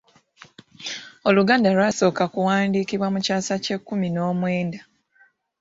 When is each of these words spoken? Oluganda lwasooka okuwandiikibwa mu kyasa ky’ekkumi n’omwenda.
Oluganda 1.27 1.67
lwasooka 1.77 2.21
okuwandiikibwa 2.27 3.07
mu 3.13 3.19
kyasa 3.25 3.55
ky’ekkumi 3.63 4.07
n’omwenda. 4.11 4.79